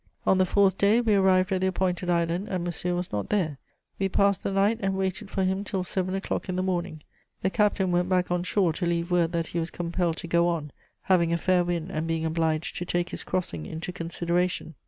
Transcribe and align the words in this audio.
On 0.25 0.39
the 0.39 0.47
fourth 0.47 0.79
day, 0.79 0.99
we 0.99 1.13
arrived 1.13 1.51
at 1.51 1.61
the 1.61 1.67
appointed 1.67 2.09
island 2.09 2.47
and 2.49 2.63
Monsieur 2.63 2.95
was 2.95 3.11
not 3.11 3.29
there. 3.29 3.59
We 3.99 4.09
passed 4.09 4.41
the 4.41 4.51
night 4.51 4.79
and 4.81 4.97
waited 4.97 5.29
for 5.29 5.43
him 5.43 5.63
till 5.63 5.83
seven 5.83 6.15
o'clock 6.15 6.49
in 6.49 6.55
the 6.55 6.63
morning. 6.63 7.03
The 7.43 7.51
captain 7.51 7.91
went 7.91 8.09
back 8.09 8.31
on 8.31 8.41
shore 8.41 8.73
to 8.73 8.87
leave 8.87 9.11
word 9.11 9.31
that 9.33 9.49
he 9.49 9.59
was 9.59 9.69
compelled 9.69 10.17
to 10.17 10.27
go 10.27 10.47
on, 10.47 10.71
having 11.03 11.31
a 11.31 11.37
fair 11.37 11.63
wind 11.63 11.91
and 11.91 12.07
being 12.07 12.25
obliged 12.25 12.77
to 12.77 12.85
take 12.85 13.09
his 13.09 13.21
crossing 13.23 13.67
into 13.67 13.91
consideration. 13.91 14.73